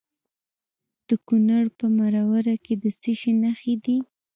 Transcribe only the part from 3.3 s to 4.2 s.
نښې دي؟